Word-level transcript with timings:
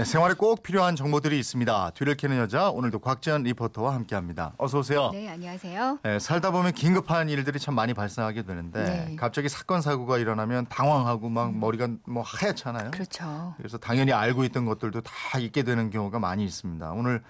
네, 0.00 0.04
생활에 0.04 0.32
꼭 0.32 0.62
필요한 0.62 0.96
정보들이 0.96 1.38
있습니다. 1.38 1.90
뒤를 1.90 2.14
캐는 2.14 2.38
여자 2.38 2.70
오늘도 2.70 3.00
곽지연 3.00 3.42
리포터와 3.42 3.92
함께합니다. 3.92 4.54
어서 4.56 4.78
오세요. 4.78 5.10
네, 5.12 5.28
안녕하세요. 5.28 5.98
네, 6.02 6.18
살다 6.18 6.52
보면 6.52 6.72
긴급한 6.72 7.28
일들이 7.28 7.58
참 7.58 7.74
많이 7.74 7.92
발생하게 7.92 8.44
되는데 8.44 8.82
네. 8.82 9.16
갑자기 9.16 9.50
사건 9.50 9.82
사고가 9.82 10.16
일어나면 10.16 10.68
당황하고 10.70 11.28
막 11.28 11.54
머리가 11.54 11.88
뭐 12.06 12.22
하얗잖아요. 12.22 12.92
그렇죠. 12.92 13.52
그래서 13.58 13.76
당연히 13.76 14.14
알고 14.14 14.44
있던 14.44 14.64
것들도 14.64 15.02
다 15.02 15.38
잊게 15.38 15.64
되는 15.64 15.90
경우가 15.90 16.18
많이 16.18 16.46
있습니다. 16.46 16.92
오늘 16.92 17.22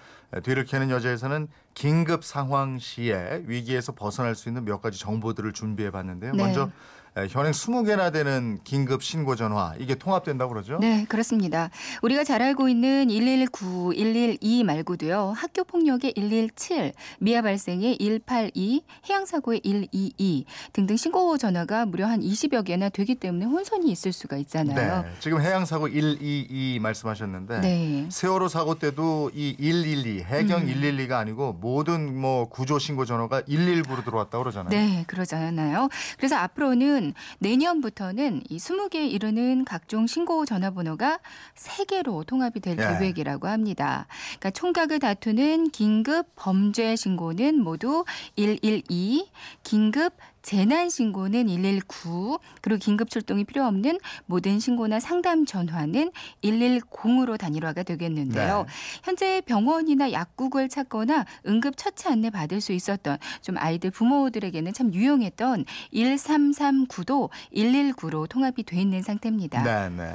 뒤를 0.44 0.64
캐는 0.64 0.90
여자에서는 0.90 1.48
긴급 1.74 2.22
상황 2.22 2.78
시에 2.78 3.42
위기에서 3.46 3.90
벗어날 3.96 4.36
수 4.36 4.48
있는 4.48 4.64
몇 4.64 4.80
가지 4.80 4.96
정보들을 5.00 5.52
준비해 5.54 5.90
봤는데요. 5.90 6.34
네. 6.34 6.44
먼저 6.44 6.70
현행 7.28 7.52
20개나 7.52 8.12
되는 8.12 8.58
긴급 8.62 9.02
신고 9.02 9.34
전화 9.34 9.74
이게 9.78 9.94
통합된다고 9.96 10.52
그러죠? 10.52 10.78
네, 10.80 11.04
그렇습니다. 11.08 11.70
우리가 12.02 12.22
잘 12.22 12.40
알고 12.40 12.68
있는 12.68 13.08
119, 13.08 13.94
112 13.96 14.64
말고도요. 14.64 15.34
학교 15.36 15.64
폭력의 15.64 16.14
117, 16.14 16.92
미아 17.18 17.42
발생의 17.42 17.98
182, 17.98 18.84
해양 19.08 19.26
사고의 19.26 19.60
122 19.64 20.44
등등 20.72 20.96
신고 20.96 21.36
전화가 21.36 21.86
무려 21.86 22.06
한 22.06 22.20
20여 22.20 22.64
개나 22.64 22.88
되기 22.88 23.16
때문에 23.16 23.44
혼선이 23.44 23.90
있을 23.90 24.12
수가 24.12 24.36
있잖아요. 24.38 25.02
네. 25.02 25.10
지금 25.18 25.40
해양 25.40 25.64
사고 25.64 25.86
122 25.86 26.78
말씀하셨는데 26.80 27.60
네. 27.60 28.06
세월호 28.10 28.48
사고 28.48 28.76
때도 28.76 29.32
이 29.34 29.56
112 29.58 30.22
해경 30.22 30.62
음. 30.62 30.66
112가 30.68 31.12
아니고 31.12 31.54
모든 31.54 32.18
뭐 32.18 32.48
구조 32.48 32.78
신고 32.78 33.04
전화가 33.04 33.42
119로 33.42 34.04
들어왔다고 34.04 34.44
그러잖아요. 34.44 34.70
네, 34.70 35.04
그러잖아요. 35.06 35.88
그래서 36.16 36.36
앞으로는 36.36 36.99
내년부터는 37.38 38.42
이 38.48 38.58
20개에 38.58 39.10
이르는 39.10 39.64
각종 39.64 40.06
신고 40.06 40.44
전화번호가 40.44 41.18
3개로 41.56 42.26
통합이 42.26 42.60
될 42.60 42.78
예. 42.78 42.82
계획이라고 42.82 43.48
합니다. 43.48 44.06
그러니까 44.38 44.50
총각을 44.50 44.98
다투는 44.98 45.70
긴급 45.70 46.26
범죄 46.36 46.96
신고는 46.96 47.62
모두 47.62 48.04
112, 48.36 49.28
긴급 49.62 50.14
재난 50.42 50.88
신고는 50.88 51.46
119, 51.46 52.38
그리고 52.60 52.78
긴급 52.78 53.10
출동이 53.10 53.44
필요 53.44 53.64
없는 53.64 53.98
모든 54.26 54.58
신고나 54.58 55.00
상담 55.00 55.44
전화는 55.44 56.10
110으로 56.42 57.38
단일화가 57.38 57.82
되겠는데요. 57.82 58.64
네. 58.66 58.72
현재 59.02 59.42
병원이나 59.42 60.12
약국을 60.12 60.68
찾거나 60.68 61.26
응급 61.46 61.76
처치 61.76 62.08
안내 62.08 62.30
받을 62.30 62.60
수 62.60 62.72
있었던 62.72 63.18
좀 63.42 63.58
아이들 63.58 63.90
부모들에게는 63.90 64.72
참 64.72 64.94
유용했던 64.94 65.64
1339도 65.92 67.30
119로 67.54 68.28
통합이 68.28 68.62
돼 68.64 68.80
있는 68.80 69.02
상태입니다. 69.02 69.62
네, 69.62 69.88
네. 69.96 70.14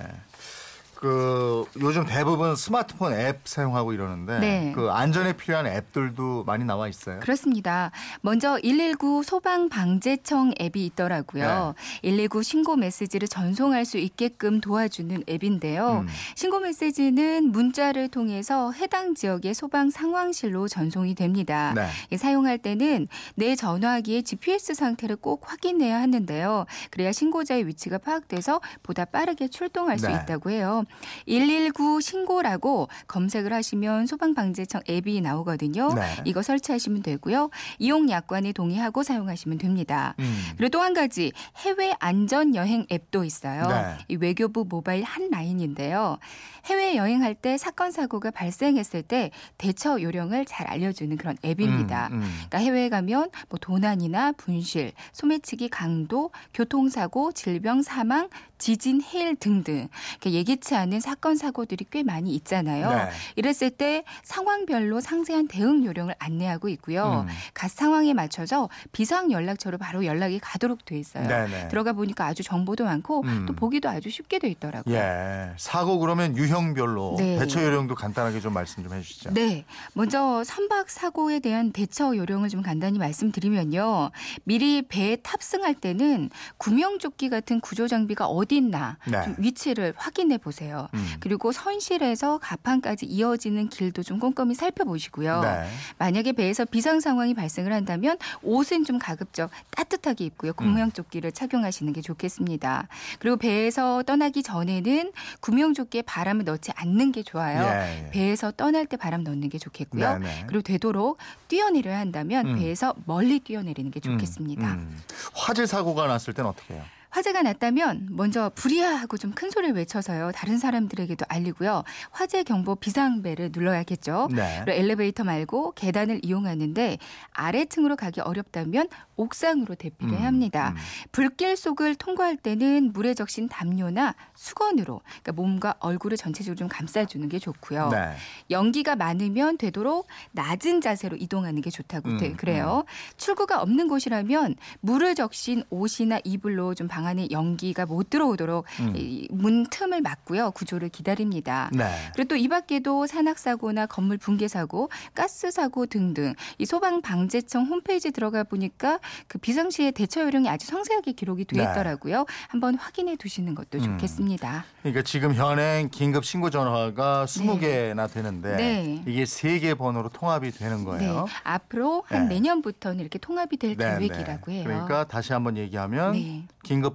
그 0.96 1.66
요즘 1.80 2.06
대부분 2.06 2.56
스마트폰 2.56 3.14
앱 3.14 3.42
사용하고 3.44 3.94
이러는데 3.94 4.40
네. 4.40 4.72
그 4.74 4.90
안전에 4.90 5.34
필요한 5.34 5.68
앱들도 5.68 6.46
많이 6.46 6.64
나와 6.64 6.88
있어요. 6.88 7.20
그렇습니다. 7.20 7.92
먼저 8.22 8.58
119 8.64 9.24
소방 9.24 9.70
방재청 9.70 10.54
앱이 10.60 10.86
있더라고요. 10.88 11.76
119 12.02 12.44
신고 12.44 12.76
메시지를 12.76 13.28
전송할 13.28 13.86
수 13.86 13.98
있게끔 13.98 14.62
도와주는 14.62 15.24
앱인데요. 15.30 16.06
음. 16.06 16.08
신고 16.36 16.60
메시지는 16.60 17.52
문자를 17.52 18.08
통해서 18.08 18.72
해당 18.72 19.16
지역의 19.16 19.54
소방 19.54 19.90
상황실로 19.90 20.68
전송이 20.68 21.16
됩니다. 21.16 21.74
네. 21.76 21.88
예, 22.12 22.18
사용할 22.18 22.58
때는 22.58 23.08
내 23.36 23.56
전화기의 23.56 24.24
GPS 24.24 24.74
상태를 24.74 25.18
꼭 25.18 25.44
확인해야 25.46 26.00
하는데요. 26.02 26.66
그래야 26.90 27.12
신고자의 27.12 27.68
위치가 27.68 27.98
파악돼서 27.98 28.62
보다 28.82 29.06
빠르게 29.06 29.48
출동할 29.48 30.00
수 30.00 30.08
네. 30.08 30.14
있다고 30.14 30.50
해요. 30.52 30.85
119 31.28 32.00
신고라고 32.02 32.88
검색을 33.08 33.52
하시면 33.52 34.08
소방방재청 34.08 34.82
앱이 34.90 35.22
나오거든요. 35.22 35.94
네. 35.94 36.02
이거 36.26 36.42
설치하시면 36.42 37.04
되고요. 37.04 37.50
이용 37.80 38.10
약관에 38.10 38.54
동의하고 38.54 39.04
사용하시면 39.04 39.58
됩니다. 39.58 40.16
음. 40.20 40.44
그리고 40.58 40.70
또 40.70 40.86
한 40.86 40.94
가지 40.94 41.32
해외 41.58 41.96
안전 42.00 42.54
여행 42.54 42.86
앱도 42.92 43.24
있어요. 43.24 43.68
네. 43.68 43.98
이 44.08 44.16
외교부 44.18 44.66
모바일 44.70 45.04
한 45.04 45.30
라인인데요. 45.32 46.20
해외 46.66 46.96
여행할 46.96 47.34
때 47.34 47.58
사건 47.58 47.92
사고가 47.92 48.30
발생했을 48.32 49.02
때 49.02 49.32
대처 49.58 50.00
요령을 50.02 50.46
잘 50.46 50.68
알려주는 50.68 51.18
그런 51.18 51.38
앱입니다. 51.44 52.10
음, 52.12 52.18
음. 52.18 52.22
그러니까 52.22 52.58
해외에 52.60 52.90
가면 52.90 53.30
뭐 53.50 53.60
도난이나 53.60 54.34
분실, 54.34 54.92
소매치기 55.14 55.70
강도, 55.70 56.32
교통사고, 56.54 57.32
질병 57.32 57.82
사망, 57.82 58.30
지진, 58.58 59.02
해일 59.02 59.36
등등 59.36 59.88
이렇게 60.12 60.32
예기치 60.32 60.75
않은 60.76 61.00
사건 61.00 61.36
사고들이 61.36 61.86
꽤 61.90 62.04
많이 62.04 62.34
있잖아요. 62.36 62.90
네. 62.90 63.10
이랬을 63.36 63.72
때 63.72 64.04
상황별로 64.24 65.00
상세한 65.00 65.48
대응 65.48 65.86
요령을 65.86 66.16
안내하고 66.20 66.70
있고요. 66.70 67.26
음. 67.28 67.34
각 67.54 67.70
상황에 67.70 68.14
맞춰서 68.14 68.70
비상 68.92 69.32
연락처로 69.32 69.78
바로 69.78 70.06
연락이 70.06 70.40
가도록 70.40 70.86
돼 70.86 70.98
있어요. 71.00 71.28
네네. 71.28 71.68
들어가 71.70 71.94
보니까 71.94 72.26
아주 72.26 72.44
정보도 72.44 72.86
많고 72.86 73.22
음. 73.24 73.46
또 73.48 73.54
보기도 73.54 73.90
아주 73.90 74.10
쉽게 74.10 74.40
돼 74.40 74.50
있더라고요. 74.50 74.96
예. 74.96 75.52
사고 75.58 76.00
그러면 76.00 76.36
유형별로 76.38 77.16
네. 77.18 77.38
대처 77.40 77.64
요령도 77.64 77.96
간단하게 77.96 78.40
좀 78.40 78.54
말씀 78.54 78.84
좀 78.84 78.94
해주시죠. 78.94 79.34
네. 79.34 79.66
먼저 79.94 80.44
선박 80.44 80.90
사고에 80.90 81.40
대한 81.40 81.72
대처 81.72 82.16
요령을 82.16 82.50
좀 82.50 82.62
간단히 82.62 83.00
말씀드리면요. 83.00 84.12
미리 84.44 84.82
배에 84.88 85.18
탑승할 85.18 85.76
때는 85.76 86.30
구명조끼 86.58 87.30
같은 87.30 87.60
구조 87.60 87.88
장비가 87.88 88.26
어디 88.26 88.58
있나 88.58 88.98
네. 89.08 89.24
좀 89.24 89.36
위치를 89.38 89.94
확인해 89.96 90.38
보세요. 90.38 90.65
음. 90.94 91.08
그리고 91.20 91.52
선실에서 91.52 92.38
가판까지 92.40 93.06
이어지는 93.06 93.70
길도 93.70 94.04
좀 94.04 94.20
꼼꼼히 94.20 94.56
살펴보시고요. 94.56 95.42
네. 95.42 95.68
만약에 95.98 96.34
배에서 96.34 96.66
비상 96.66 97.00
상황이 97.00 97.34
발생을 97.34 97.72
한다면 97.74 98.18
옷은 98.42 98.86
좀 98.86 99.00
가급적 99.00 99.50
따뜻하게 99.72 100.26
입고요. 100.26 100.52
음. 100.52 100.56
구명조끼를 100.56 101.32
착용하시는 101.32 101.92
게 101.94 102.02
좋겠습니다. 102.02 102.88
그리고 103.20 103.38
배에서 103.38 104.04
떠나기 104.04 104.44
전에는 104.44 105.12
구명조끼에 105.40 106.04
바람을 106.04 106.46
넣지 106.46 106.72
않는 106.76 107.12
게 107.12 107.24
좋아요. 107.24 107.64
예, 107.64 108.06
예. 108.06 108.10
배에서 108.12 108.52
떠날 108.52 108.86
때 108.86 108.98
바람 108.98 109.24
넣는 109.24 109.50
게 109.50 109.58
좋겠고요. 109.58 110.20
네 110.20 110.26
네. 110.26 110.44
그리고 110.48 110.62
되도록 110.62 111.18
뛰어내려야 111.48 112.00
한다면 112.00 112.48
음. 112.48 112.56
배에서 112.60 112.94
멀리 113.06 113.40
뛰어내리는 113.40 113.92
게 113.92 114.00
음, 114.06 114.18
좋겠습니다. 114.18 114.74
음. 114.74 115.02
화재 115.34 115.66
사고가 115.66 116.08
났을 116.08 116.34
땐 116.34 116.46
어떻게 116.46 116.74
해요? 116.74 116.84
화재가 117.16 117.44
났다면 117.44 118.10
먼저 118.12 118.52
불이야 118.56 118.94
하고 118.98 119.18
좀 119.18 119.36
큰 119.36 119.50
소리를 119.50 119.76
외쳐서요. 119.76 120.32
다른 120.34 120.58
사람들에게도 120.58 121.26
알리고요. 121.28 121.84
화재 122.12 122.44
경보 122.44 122.76
비상벨을 122.76 123.50
눌러야겠죠. 123.52 124.30
네. 124.32 124.62
그리고 124.64 124.80
엘리베이터 124.80 125.24
말고 125.26 125.74
계단을 125.74 126.22
이용하는데 126.24 126.98
아래층으로 127.34 127.96
가기 127.98 128.22
어렵다면 128.22 128.88
옥상으로 129.18 129.76
대피를 129.76 130.18
해야 130.18 130.28
합니다. 130.28 130.70
음. 130.70 130.76
불길 131.12 131.58
속을 131.58 131.96
통과할 131.96 132.38
때는 132.38 132.92
물에 132.94 133.14
적신 133.14 133.50
담요나 133.50 134.16
수건으로 134.36 135.02
그러니까 135.06 135.32
몸과 135.34 135.76
얼굴을 135.80 136.16
전체적으로 136.18 136.56
좀 136.56 136.68
감싸주는 136.70 137.28
게 137.28 137.38
좋고요. 137.40 137.90
네. 137.90 138.14
연기가 138.52 138.96
많으면 138.96 139.58
되도록 139.58 140.08
낮은 140.32 140.80
자세로 140.82 141.18
이동하는 141.18 141.62
게 141.62 141.70
좋다고 141.70 142.10
음, 142.10 142.18
돼- 142.18 142.34
그래요. 142.34 142.86
출구가 143.18 143.62
없는 143.62 143.88
곳이라면 143.90 144.56
물을 144.82 145.14
적신 145.16 145.64
옷이나 145.70 146.20
이불로 146.24 146.74
좀 146.74 146.86
방 146.88 147.05
안에 147.06 147.28
연기가 147.32 147.86
못 147.86 148.10
들어오도록 148.10 148.66
음. 148.80 148.94
이문 148.96 149.68
틈을 149.70 150.02
막고요. 150.02 150.52
구조를 150.52 150.90
기다립니다. 150.90 151.70
네. 151.74 151.86
그리고 152.16 152.30
또 152.30 152.36
이 152.46 152.48
밖에도 152.48 153.08
산악 153.08 153.40
사고나 153.40 153.88
건물 153.88 154.18
붕괴 154.20 154.48
사고, 154.48 154.90
가스 155.16 155.50
사고 155.50 155.88
등등 155.88 156.36
이 156.60 156.66
소방 156.66 157.02
방재청 157.02 157.66
홈페이지 157.66 158.12
들어가 158.12 158.44
보니까 158.44 159.00
그 159.28 159.40
비상시에 159.40 159.90
대처 159.92 160.22
요령이 160.22 160.48
아주 160.48 160.68
상세하게 160.68 161.14
기록이 161.14 161.46
돼 161.46 161.58
네. 161.58 161.64
있더라고요. 161.64 162.26
한번 162.50 162.76
확인해 162.76 163.16
두시는 163.16 163.56
것도 163.56 163.80
음. 163.80 163.84
좋겠습니다. 163.84 164.66
그러니까 164.82 165.02
지금 165.02 165.34
현행 165.34 165.90
긴급 165.90 166.24
신고 166.24 166.52
전화가 166.52 167.26
20개나 167.26 168.12
되는데 168.12 168.56
네. 168.56 169.04
이게 169.08 169.24
3개 169.24 169.76
번호로 169.78 170.10
통합이 170.10 170.52
되는 170.52 170.84
거예요. 170.84 171.26
네. 171.26 171.32
앞으로 171.44 172.04
한 172.06 172.28
네. 172.28 172.36
내년부터는 172.36 173.00
이렇게 173.00 173.18
통합이 173.18 173.58
될 173.58 173.76
네, 173.76 173.98
계획이라고 173.98 174.52
네. 174.52 174.58
해요. 174.58 174.64
그러니까 174.66 175.08
다시 175.08 175.34
한번 175.34 175.58
얘기하면 175.58 176.12
네. 176.14 176.46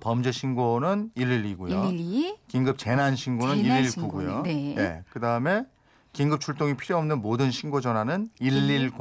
긴급 0.00 0.08
범죄 0.08 0.32
신고는 0.32 1.10
112고요. 1.16 1.82
112 1.82 2.36
긴급 2.48 2.78
재난 2.78 3.14
신고는 3.14 3.62
재난 3.62 3.82
119고요. 3.82 4.42
신고는, 4.42 4.74
네. 4.74 5.04
그다음에 5.10 5.64
긴급 6.12 6.40
출동이 6.40 6.76
필요 6.76 6.98
없는 6.98 7.22
모든 7.22 7.50
신고 7.50 7.80
전화는 7.80 8.30
110. 8.40 8.92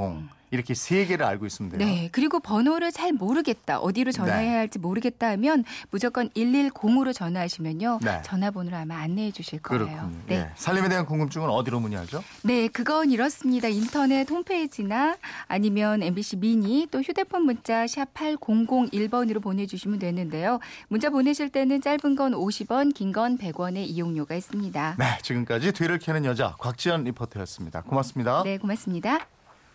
이렇게 0.51 0.73
세 0.73 1.05
개를 1.05 1.25
알고 1.25 1.45
있으면 1.45 1.71
돼요. 1.71 1.79
네. 1.85 2.09
그리고 2.11 2.39
번호를 2.39 2.91
잘 2.91 3.11
모르겠다. 3.13 3.79
어디로 3.79 4.11
전화해야 4.11 4.51
네. 4.51 4.57
할지 4.57 4.79
모르겠다 4.79 5.29
하면 5.31 5.63
무조건 5.91 6.29
110으로 6.29 7.13
전화하시면요. 7.13 7.99
네. 8.01 8.21
전화번호를 8.23 8.77
아마 8.77 8.97
안내해 8.97 9.31
주실 9.31 9.59
거예요. 9.61 9.85
그렇군요. 9.85 10.11
네. 10.27 10.35
예. 10.35 10.49
살림에 10.55 10.89
대한 10.89 11.05
궁금증은 11.05 11.49
어디로 11.49 11.79
문의하죠? 11.79 12.23
네, 12.43 12.67
그건 12.67 13.11
이렇습니다. 13.11 13.67
인터넷 13.67 14.29
홈페이지나 14.29 15.17
아니면 15.47 16.01
MBC 16.01 16.37
미니 16.37 16.87
또 16.89 17.01
휴대폰 17.01 17.43
문자 17.43 17.85
샵 17.87 18.13
8001번으로 18.13 19.41
보내 19.41 19.65
주시면 19.65 19.99
되는데요. 19.99 20.59
문자 20.87 21.09
보내실 21.09 21.49
때는 21.49 21.81
짧은 21.81 22.15
건 22.15 22.33
50원, 22.33 22.93
긴 22.93 23.09
건 23.09 23.37
100원의 23.39 23.87
이용료가 23.87 24.35
있습니다. 24.35 24.95
네, 24.99 25.05
지금까지 25.23 25.71
뒤를 25.71 25.97
캐는 25.97 26.25
여자 26.25 26.55
곽지연 26.59 27.05
리포터였습니다. 27.05 27.81
고맙습니다. 27.81 28.43
네, 28.43 28.57
고맙습니다. 28.59 29.27